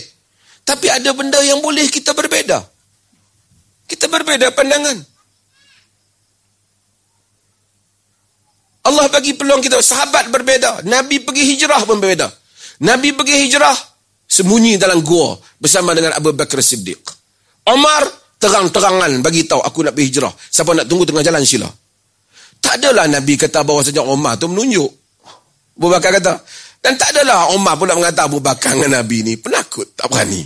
Tapi 0.60 0.92
ada 0.92 1.10
benda 1.16 1.40
yang 1.40 1.64
boleh 1.64 1.88
kita 1.88 2.12
berbeda. 2.12 2.60
Kita 3.88 4.06
berbeda 4.12 4.52
pandangan. 4.52 4.96
Allah 8.84 9.08
bagi 9.08 9.32
peluang 9.36 9.64
kita, 9.64 9.80
sahabat 9.80 10.28
berbeda, 10.28 10.84
Nabi 10.84 11.20
pergi 11.24 11.56
hijrah 11.56 11.84
pun 11.88 11.96
berbeda. 11.96 12.39
Nabi 12.80 13.12
pergi 13.12 13.48
hijrah 13.48 13.76
sembunyi 14.24 14.80
dalam 14.80 15.04
gua 15.04 15.36
bersama 15.60 15.92
dengan 15.92 16.16
Abu 16.16 16.32
Bakar 16.32 16.64
Siddiq. 16.64 17.00
Omar 17.68 18.08
terang-terangan 18.40 19.20
bagi 19.20 19.44
tahu 19.44 19.60
aku 19.60 19.84
nak 19.84 19.92
pergi 19.92 20.06
hijrah. 20.16 20.32
Siapa 20.32 20.72
nak 20.72 20.88
tunggu 20.88 21.04
tengah 21.04 21.20
jalan 21.20 21.44
sila. 21.44 21.68
Tak 22.60 22.80
adalah 22.80 23.04
Nabi 23.04 23.36
kata 23.36 23.64
bahawa 23.64 23.84
saja 23.84 24.00
Omar 24.00 24.40
tu 24.40 24.48
menunjuk. 24.48 24.90
Abu 25.76 25.88
Bakar 25.92 26.12
kata. 26.16 26.40
Dan 26.80 26.96
tak 26.96 27.12
adalah 27.12 27.52
Umar 27.52 27.76
pula 27.76 27.92
mengata 27.92 28.24
Abu 28.24 28.40
Bakar 28.40 28.72
dengan 28.72 29.04
Nabi 29.04 29.20
ni. 29.28 29.36
Penakut, 29.36 29.92
tak 29.92 30.08
berani. 30.08 30.40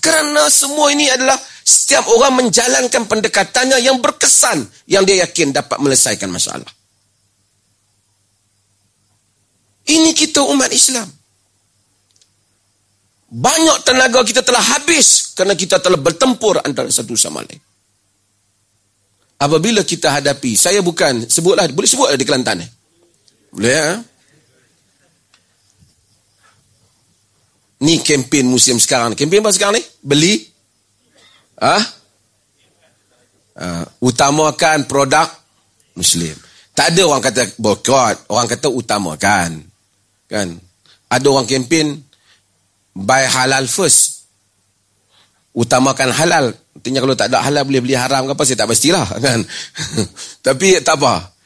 Kerana 0.00 0.48
semua 0.48 0.88
ini 0.92 1.12
adalah 1.12 1.36
setiap 1.60 2.08
orang 2.08 2.40
menjalankan 2.40 3.04
pendekatannya 3.04 3.76
yang 3.84 4.00
berkesan. 4.00 4.64
Yang 4.88 5.02
dia 5.12 5.16
yakin 5.28 5.52
dapat 5.52 5.76
melesaikan 5.76 6.32
masalah. 6.32 6.68
Ini 9.86 10.10
kita 10.12 10.42
umat 10.42 10.70
Islam. 10.74 11.06
Banyak 13.26 13.78
tenaga 13.82 14.22
kita 14.22 14.42
telah 14.42 14.62
habis 14.62 15.34
kerana 15.34 15.58
kita 15.58 15.82
telah 15.82 15.98
bertempur 15.98 16.62
antara 16.62 16.90
satu 16.90 17.14
sama 17.18 17.42
lain. 17.42 17.58
Apabila 19.36 19.84
kita 19.84 20.16
hadapi, 20.16 20.56
saya 20.56 20.80
bukan, 20.80 21.28
sebutlah, 21.28 21.68
boleh 21.68 21.90
sebutlah 21.90 22.16
di 22.16 22.24
Kelantan. 22.24 22.64
Eh? 22.64 22.70
Boleh 23.52 23.72
ya? 23.74 23.90
Ni 27.84 28.00
kempen 28.00 28.48
musim 28.48 28.80
sekarang. 28.80 29.12
Kempen 29.12 29.44
apa 29.44 29.52
sekarang 29.52 29.76
ni? 29.76 29.84
Beli? 30.00 30.40
Ah? 31.60 31.84
Uh, 33.56 33.84
utamakan 34.00 34.88
produk 34.88 35.28
Muslim. 35.92 36.36
Tak 36.72 36.92
ada 36.92 37.02
orang 37.04 37.24
kata 37.24 37.42
boykot. 37.60 38.32
Orang 38.32 38.48
kata 38.48 38.68
utamakan. 38.72 39.75
Kan? 40.26 40.58
Ada 41.06 41.26
orang 41.30 41.46
kempen 41.46 42.02
buy 42.92 43.26
halal 43.26 43.64
first. 43.70 44.26
Utamakan 45.56 46.12
halal. 46.12 46.52
Artinya 46.52 47.00
kalau 47.00 47.16
tak 47.16 47.32
ada 47.32 47.40
halal 47.40 47.64
boleh 47.64 47.80
beli 47.80 47.96
haram 47.96 48.28
ke 48.28 48.32
apa, 48.36 48.42
saya 48.44 48.60
tak 48.60 48.68
pastilah. 48.68 49.06
Kan? 49.24 49.40
Tapi 50.42 50.82
tak 50.84 51.00
apa. 51.00 51.36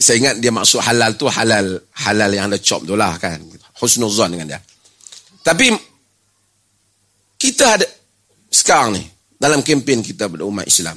Saya 0.00 0.16
ingat 0.16 0.40
dia 0.40 0.48
maksud 0.48 0.80
halal 0.80 1.12
tu 1.12 1.28
halal 1.28 1.76
halal 1.92 2.30
yang 2.32 2.48
ada 2.48 2.56
chop 2.56 2.88
tu 2.88 2.96
lah 2.96 3.20
kan. 3.20 3.36
Husnuzan 3.76 4.32
dengan 4.32 4.56
dia. 4.56 4.60
Tapi 5.44 5.76
kita 7.36 7.76
ada 7.76 7.84
sekarang 8.48 8.96
ni 8.96 9.04
dalam 9.36 9.60
kempen 9.60 10.00
kita 10.00 10.32
pada 10.32 10.48
umat 10.48 10.64
Islam. 10.64 10.96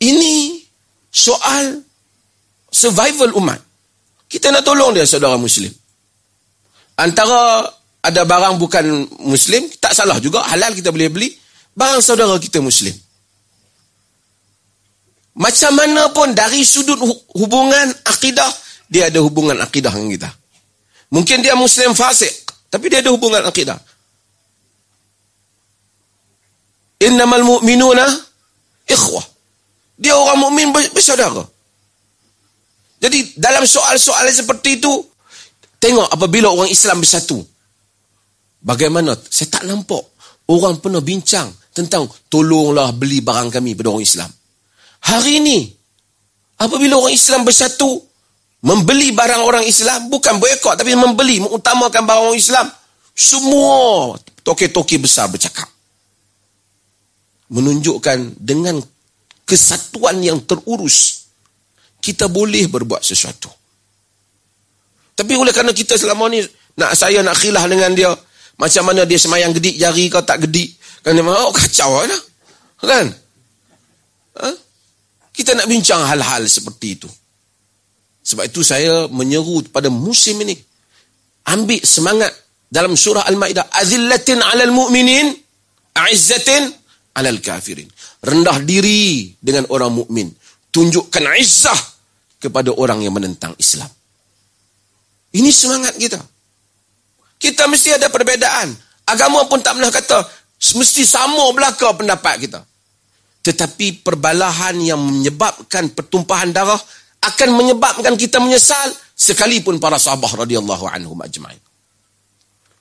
Ini 0.00 0.64
soal 1.12 1.85
survival 2.76 3.32
umat. 3.40 3.60
Kita 4.28 4.52
nak 4.52 4.68
tolong 4.68 4.92
dia 4.92 5.08
saudara 5.08 5.40
muslim. 5.40 5.72
Antara 7.00 7.64
ada 8.04 8.22
barang 8.28 8.60
bukan 8.60 8.84
muslim, 9.24 9.64
tak 9.80 9.96
salah 9.96 10.20
juga, 10.20 10.44
halal 10.44 10.76
kita 10.76 10.92
boleh 10.92 11.08
beli. 11.08 11.28
Barang 11.72 12.04
saudara 12.04 12.36
kita 12.36 12.60
muslim. 12.60 12.92
Macam 15.36 15.72
mana 15.76 16.08
pun 16.12 16.32
dari 16.32 16.64
sudut 16.64 16.96
hubungan 17.36 17.92
akidah, 18.08 18.48
dia 18.88 19.12
ada 19.12 19.20
hubungan 19.20 19.56
akidah 19.60 19.92
dengan 19.92 20.08
kita. 20.12 20.30
Mungkin 21.12 21.44
dia 21.44 21.52
muslim 21.52 21.92
fasik, 21.92 22.32
tapi 22.72 22.88
dia 22.88 23.04
ada 23.04 23.12
hubungan 23.12 23.44
akidah. 23.44 23.76
Innamal 27.04 27.44
mu'minuna 27.44 28.08
ikhwah. 28.88 29.26
Dia 30.00 30.16
orang 30.16 30.38
mukmin 30.48 30.72
bersaudara. 30.72 31.55
Jadi 32.96 33.36
dalam 33.36 33.64
soal-soal 33.68 34.28
seperti 34.32 34.80
itu, 34.80 34.92
Tengok 35.76 36.08
apabila 36.08 36.48
orang 36.48 36.72
Islam 36.72 37.04
bersatu. 37.04 37.38
Bagaimana? 38.64 39.12
Saya 39.28 39.52
tak 39.52 39.68
nampak. 39.68 40.02
Orang 40.48 40.80
pernah 40.80 41.02
bincang 41.02 41.52
tentang 41.74 42.08
tolonglah 42.30 42.94
beli 42.96 43.20
barang 43.20 43.52
kami 43.52 43.76
pada 43.76 43.92
orang 43.92 44.06
Islam. 44.06 44.30
Hari 45.06 45.32
ini, 45.42 45.58
apabila 46.58 46.96
orang 46.96 47.14
Islam 47.14 47.44
bersatu, 47.44 48.02
membeli 48.64 49.12
barang 49.12 49.42
orang 49.44 49.64
Islam, 49.66 50.08
bukan 50.08 50.40
boykot 50.40 50.74
tapi 50.80 50.96
membeli, 50.96 51.44
mengutamakan 51.44 52.02
barang 52.02 52.24
orang 52.32 52.38
Islam, 52.40 52.66
semua 53.12 54.16
toke-toke 54.40 54.96
besar 54.96 55.28
bercakap. 55.28 55.68
Menunjukkan 57.52 58.42
dengan 58.42 58.80
kesatuan 59.46 60.18
yang 60.24 60.42
terurus, 60.42 61.25
kita 62.06 62.30
boleh 62.30 62.70
berbuat 62.70 63.02
sesuatu. 63.02 63.50
Tapi 65.18 65.34
oleh 65.34 65.50
kerana 65.50 65.74
kita 65.74 65.98
selama 65.98 66.30
ni 66.30 66.38
nak 66.78 66.94
saya 66.94 67.18
nak 67.26 67.34
khilah 67.34 67.66
dengan 67.66 67.90
dia, 67.90 68.14
macam 68.62 68.82
mana 68.86 69.02
dia 69.02 69.18
semayang 69.18 69.50
gedik 69.50 69.74
jari 69.74 70.06
kau 70.06 70.22
tak 70.22 70.46
gedik. 70.46 70.78
Kan 71.02 71.18
dia 71.18 71.26
oh 71.26 71.50
kacau 71.50 72.06
lah. 72.06 72.22
Kan? 72.78 73.10
Ha? 74.38 74.48
Kita 75.34 75.58
nak 75.58 75.66
bincang 75.66 76.06
hal-hal 76.06 76.46
seperti 76.46 76.94
itu. 76.94 77.10
Sebab 78.22 78.46
itu 78.46 78.62
saya 78.62 79.10
menyeru 79.10 79.66
pada 79.66 79.90
musim 79.90 80.38
ini. 80.46 80.54
Ambil 81.46 81.82
semangat 81.82 82.30
dalam 82.70 82.94
surah 82.94 83.26
Al-Ma'idah. 83.26 83.70
Azillatin 83.70 84.42
alal 84.42 84.74
mu'minin. 84.74 85.30
A'izzatin 85.94 86.70
alal 87.14 87.38
kafirin. 87.38 87.86
Rendah 88.22 88.58
diri 88.66 89.30
dengan 89.38 89.70
orang 89.70 89.94
mukmin. 89.94 90.28
Tunjukkan 90.74 91.24
izzah 91.38 91.95
kepada 92.40 92.72
orang 92.72 93.02
yang 93.02 93.14
menentang 93.16 93.56
Islam. 93.56 93.88
Ini 95.36 95.50
semangat 95.52 95.94
kita. 95.96 96.20
Kita 97.36 97.68
mesti 97.68 97.96
ada 97.96 98.08
perbezaan. 98.08 98.72
Agama 99.06 99.44
pun 99.46 99.60
tak 99.60 99.76
pernah 99.76 99.92
kata 99.92 100.18
mesti 100.56 101.02
sama 101.04 101.52
belaka 101.52 101.92
pendapat 101.92 102.34
kita. 102.48 102.60
Tetapi 103.44 104.02
perbalahan 104.02 104.74
yang 104.80 104.98
menyebabkan 104.98 105.92
pertumpahan 105.94 106.50
darah 106.50 106.80
akan 107.22 107.48
menyebabkan 107.54 108.18
kita 108.18 108.42
menyesal 108.42 108.90
sekalipun 109.14 109.78
para 109.78 110.00
sahabat 110.00 110.34
radhiyallahu 110.34 110.90
anhum 110.90 111.18
ajma'in. 111.22 111.60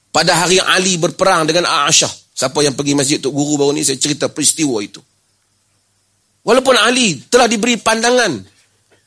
Pada 0.09 0.31
hari 0.31 0.63
Ali 0.63 0.95
berperang 0.95 1.43
dengan 1.43 1.67
Aisyah, 1.67 2.09
siapa 2.31 2.63
yang 2.63 2.73
pergi 2.73 2.95
masjid 2.95 3.19
Tok 3.19 3.35
Guru 3.35 3.59
baru 3.59 3.71
ni 3.75 3.83
saya 3.83 3.99
cerita 3.99 4.31
peristiwa 4.31 4.79
itu. 4.79 5.03
Walaupun 6.45 6.75
Ali 6.79 7.19
telah 7.27 7.51
diberi 7.51 7.75
pandangan 7.75 8.54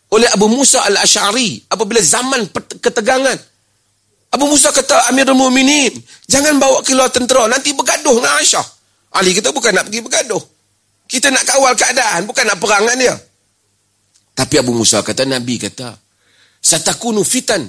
oleh 0.08 0.28
Abu 0.32 0.48
Musa 0.48 0.80
al-Ash'ari 0.88 1.68
apabila 1.68 2.00
zaman 2.00 2.48
ketegangan. 2.80 3.36
Abu 4.28 4.44
Musa 4.44 4.72
kata 4.72 5.08
Amirul 5.08 5.36
Mu'minin, 5.36 5.92
jangan 6.28 6.60
bawa 6.60 6.84
keluar 6.84 7.08
tentera, 7.08 7.48
nanti 7.48 7.72
bergaduh 7.72 8.20
dengan 8.20 8.36
Aisyah. 8.36 8.66
Ali 9.16 9.32
kita 9.32 9.52
bukan 9.56 9.72
nak 9.72 9.88
pergi 9.88 10.04
bergaduh. 10.04 10.42
Kita 11.08 11.32
nak 11.32 11.44
kawal 11.48 11.72
keadaan, 11.72 12.28
bukan 12.28 12.44
nak 12.44 12.60
perang 12.60 12.84
dengan 12.84 12.98
dia. 13.00 13.14
Tapi 14.36 14.54
Abu 14.60 14.76
Musa 14.76 15.00
kata, 15.00 15.24
Nabi 15.24 15.56
kata, 15.56 15.96
Satakunu 16.60 17.24
fitan. 17.24 17.64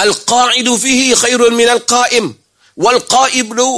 Al-qa'idu 0.00 0.72
fihi 0.80 1.12
khairun 1.12 1.52
minal 1.52 1.84
qa'im. 1.84 2.32
Wal-qa'ibu 2.80 3.68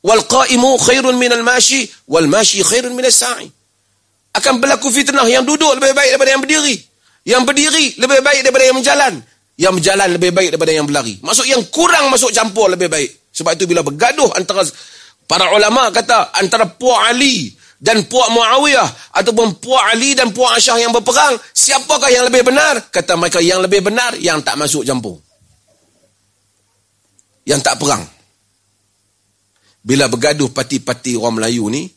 wal-qa'imu 0.00 0.70
khairun 0.80 1.20
minal 1.20 1.44
mashi. 1.44 1.84
Wal-mashi 2.08 2.64
khairun 2.64 2.96
minal 2.96 3.12
sa'i 3.12 3.52
akan 4.32 4.54
berlaku 4.58 4.88
fitnah 4.88 5.28
yang 5.28 5.44
duduk 5.44 5.76
lebih 5.76 5.92
baik 5.92 6.16
daripada 6.16 6.30
yang 6.32 6.42
berdiri. 6.42 6.76
Yang 7.22 7.42
berdiri 7.46 7.84
lebih 8.00 8.18
baik 8.24 8.40
daripada 8.42 8.64
yang 8.64 8.76
berjalan. 8.80 9.12
Yang 9.60 9.72
berjalan 9.78 10.08
lebih 10.16 10.30
baik 10.32 10.48
daripada 10.56 10.72
yang 10.72 10.86
berlari. 10.88 11.14
Maksud 11.20 11.46
yang 11.46 11.62
kurang 11.68 12.08
masuk 12.08 12.32
campur 12.32 12.72
lebih 12.72 12.88
baik. 12.88 13.30
Sebab 13.32 13.52
itu 13.54 13.64
bila 13.68 13.84
bergaduh 13.84 14.32
antara 14.34 14.64
para 15.28 15.52
ulama 15.52 15.92
kata 15.92 16.32
antara 16.36 16.68
Puak 16.68 17.12
Ali 17.12 17.52
dan 17.76 18.04
Puak 18.08 18.32
Muawiyah 18.32 19.16
ataupun 19.20 19.60
Puak 19.60 19.84
Ali 19.92 20.16
dan 20.16 20.32
Puak 20.32 20.56
Asyah 20.56 20.80
yang 20.80 20.92
berperang, 20.96 21.36
siapakah 21.52 22.08
yang 22.08 22.24
lebih 22.28 22.48
benar? 22.48 22.88
Kata 22.88 23.16
mereka 23.20 23.38
yang 23.44 23.60
lebih 23.60 23.84
benar 23.84 24.16
yang 24.16 24.40
tak 24.40 24.56
masuk 24.56 24.82
campur. 24.88 25.20
Yang 27.44 27.60
tak 27.66 27.76
perang. 27.76 28.02
Bila 29.82 30.06
bergaduh 30.06 30.54
parti-parti 30.54 31.18
orang 31.18 31.42
Melayu 31.42 31.66
ni, 31.68 31.90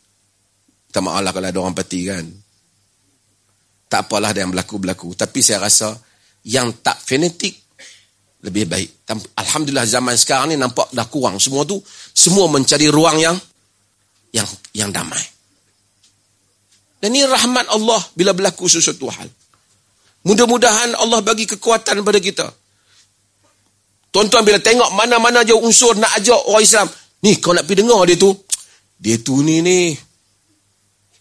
tak 0.96 1.04
maaf 1.04 1.20
lah 1.20 1.32
kalau 1.36 1.48
ada 1.52 1.58
orang 1.60 1.76
pati 1.76 2.08
kan. 2.08 2.24
Tak 3.84 4.08
apalah 4.08 4.32
ada 4.32 4.40
yang 4.40 4.56
berlaku-berlaku. 4.56 5.12
Tapi 5.12 5.44
saya 5.44 5.60
rasa 5.60 5.92
yang 6.48 6.80
tak 6.80 6.96
fanatik 7.04 7.52
lebih 8.40 8.64
baik. 8.64 9.04
Alhamdulillah 9.36 9.84
zaman 9.84 10.16
sekarang 10.16 10.54
ni 10.54 10.56
nampak 10.56 10.88
dah 10.96 11.04
kurang. 11.12 11.36
Semua 11.36 11.68
tu, 11.68 11.76
semua 12.16 12.48
mencari 12.48 12.88
ruang 12.88 13.20
yang 13.20 13.36
yang 14.32 14.48
yang 14.72 14.88
damai. 14.88 15.20
Dan 16.96 17.12
ini 17.12 17.28
rahmat 17.28 17.68
Allah 17.76 18.00
bila 18.16 18.32
berlaku 18.32 18.64
sesuatu 18.64 19.12
hal. 19.12 19.28
Mudah-mudahan 20.24 20.96
Allah 20.96 21.20
bagi 21.20 21.44
kekuatan 21.44 22.00
pada 22.00 22.18
kita. 22.24 22.48
Tuan-tuan 24.16 24.48
bila 24.48 24.56
tengok 24.64 24.96
mana-mana 24.96 25.44
je 25.44 25.52
unsur 25.52 25.92
nak 26.00 26.16
ajak 26.16 26.40
orang 26.48 26.64
Islam. 26.64 26.88
Ni 27.20 27.36
kau 27.36 27.52
nak 27.52 27.68
pergi 27.68 27.84
dengar 27.84 28.00
dia 28.08 28.16
tu. 28.16 28.32
Dia 28.96 29.20
tu 29.20 29.44
ni 29.44 29.60
ni. 29.60 30.05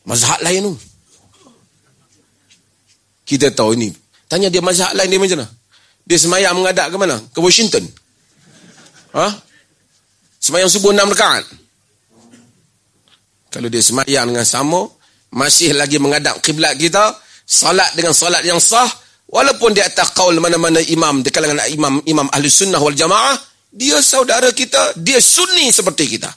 Mazhab 0.05 0.39
lain 0.45 0.69
tu. 0.69 0.73
Kita 3.25 3.49
tahu 3.49 3.73
ini. 3.73 3.89
Tanya 4.29 4.53
dia 4.53 4.61
mazhab 4.61 4.93
lain 4.93 5.09
dia 5.09 5.19
macam 5.21 5.37
mana? 5.41 5.47
Dia 6.05 6.17
semayang 6.21 6.53
mengadap 6.53 6.93
ke 6.93 6.97
mana? 7.01 7.17
Ke 7.33 7.39
Washington? 7.41 7.81
Ha? 9.17 9.27
Semayang 10.37 10.69
subuh 10.69 10.93
enam 10.93 11.09
rekat. 11.09 11.41
Kalau 13.49 13.65
dia 13.65 13.81
semayang 13.81 14.29
dengan 14.29 14.45
sama, 14.45 14.85
masih 15.33 15.73
lagi 15.73 15.97
mengadap 15.97 16.37
kiblat 16.45 16.77
kita, 16.77 17.17
salat 17.47 17.89
dengan 17.97 18.13
salat 18.13 18.45
yang 18.45 18.61
sah, 18.61 18.85
walaupun 19.25 19.73
di 19.73 19.81
atas 19.81 20.13
kaul 20.13 20.37
mana-mana 20.37 20.77
imam, 20.85 21.25
di 21.25 21.33
kalangan 21.33 21.65
imam, 21.73 21.97
imam 22.05 22.27
ahli 22.29 22.45
sunnah 22.45 22.77
wal 22.77 22.93
jamaah, 22.93 23.33
dia 23.73 23.97
saudara 24.05 24.53
kita, 24.53 24.93
dia 25.01 25.17
sunni 25.17 25.73
seperti 25.73 26.19
kita. 26.19 26.29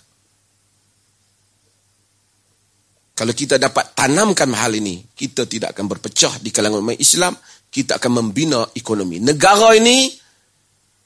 Kalau 3.18 3.34
kita 3.34 3.58
dapat 3.58 3.98
tanamkan 3.98 4.46
hal 4.54 4.78
ini, 4.78 5.02
kita 5.10 5.42
tidak 5.50 5.74
akan 5.74 5.90
berpecah 5.90 6.38
di 6.38 6.54
kalangan 6.54 6.86
umat 6.86 7.02
Islam, 7.02 7.34
kita 7.66 7.98
akan 7.98 8.22
membina 8.22 8.62
ekonomi. 8.78 9.18
Negara 9.18 9.74
ini, 9.74 10.06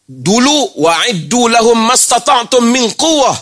dulu, 0.05 0.77
wa'iddu 0.77 1.49
lahum 1.49 1.81
mastata'tum 1.89 2.69
min 2.69 2.93
quwah. 3.01 3.33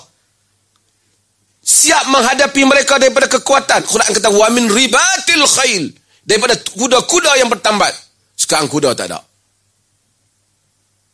Siap 1.66 2.14
menghadapi 2.14 2.62
mereka 2.62 3.02
daripada 3.02 3.26
kekuatan. 3.26 3.90
Quran 3.90 4.06
kata, 4.14 4.30
wa 4.30 4.46
min 4.54 4.70
ribatil 4.70 5.42
khail. 5.50 5.90
Daripada 6.22 6.54
kuda-kuda 6.54 7.42
yang 7.42 7.50
bertambat. 7.50 7.90
Sekarang 8.38 8.70
kuda 8.70 8.94
tak 8.94 9.10
ada. 9.10 9.18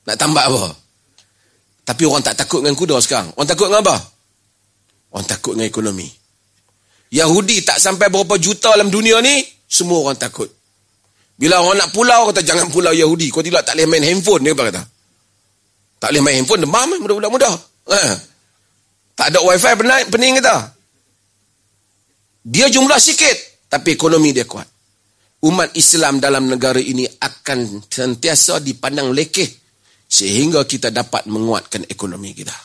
Nak 0.04 0.16
tambat 0.20 0.44
apa? 0.44 0.76
Tapi 1.88 2.02
orang 2.04 2.20
tak 2.20 2.36
takut 2.36 2.60
dengan 2.60 2.76
kuda 2.76 3.00
sekarang. 3.00 3.32
Orang 3.32 3.48
takut 3.48 3.72
dengan 3.72 3.80
apa? 3.80 3.96
Orang 5.16 5.24
takut 5.24 5.56
dengan 5.56 5.72
ekonomi. 5.72 6.25
Yahudi 7.10 7.62
tak 7.62 7.78
sampai 7.78 8.10
berapa 8.10 8.34
juta 8.38 8.74
dalam 8.74 8.90
dunia 8.90 9.22
ni, 9.22 9.46
semua 9.66 10.02
orang 10.02 10.18
takut. 10.18 10.50
Bila 11.36 11.60
orang 11.60 11.84
nak 11.84 11.90
pulau, 11.92 12.32
kata 12.32 12.40
jangan 12.40 12.72
pulau 12.72 12.96
Yahudi. 12.96 13.28
Kau 13.28 13.44
tidak 13.44 13.68
tak 13.68 13.76
boleh 13.76 13.86
main 13.86 14.04
handphone, 14.08 14.42
dia 14.42 14.56
kata. 14.56 14.82
Tak 16.00 16.08
boleh 16.10 16.22
main 16.24 16.36
handphone, 16.40 16.60
demam 16.64 16.88
eh, 16.96 16.98
mudah-mudah 16.98 17.30
mudah. 17.30 17.54
Eh. 17.92 18.14
Tak 19.16 19.26
ada 19.32 19.38
wifi 19.44 19.72
pening, 19.76 20.06
pening 20.08 20.34
kata. 20.40 20.56
Dia 22.46 22.66
jumlah 22.72 22.96
sikit, 22.96 23.68
tapi 23.68 23.94
ekonomi 23.94 24.32
dia 24.32 24.48
kuat. 24.48 24.66
Umat 25.44 25.76
Islam 25.76 26.18
dalam 26.18 26.48
negara 26.48 26.80
ini 26.80 27.04
akan 27.04 27.84
sentiasa 27.86 28.58
dipandang 28.58 29.12
lekeh 29.12 29.46
sehingga 30.08 30.64
kita 30.64 30.88
dapat 30.88 31.28
menguatkan 31.28 31.84
ekonomi 31.90 32.32
kita. 32.32 32.56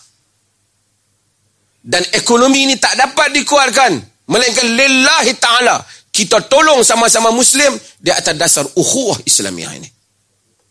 Dan 1.81 2.05
ekonomi 2.13 2.69
ini 2.69 2.75
tak 2.77 2.93
dapat 2.95 3.33
dikuatkan 3.35 4.10
Melainkan 4.31 4.63
lillahi 4.63 5.35
ta'ala. 5.35 5.83
Kita 6.11 6.43
tolong 6.47 6.83
sama-sama 6.83 7.31
Muslim 7.31 7.75
di 7.99 8.11
atas 8.11 8.35
dasar 8.35 8.65
ukhuwah 8.75 9.19
Islamiah 9.27 9.75
ini. 9.75 9.87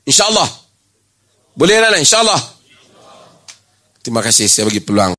InsyaAllah. 0.08 0.48
Boleh 1.56 1.76
tak? 1.80 2.00
InsyaAllah. 2.00 2.40
Terima 4.00 4.24
kasih. 4.24 4.48
Saya 4.48 4.64
bagi 4.68 4.80
peluang. 4.80 5.12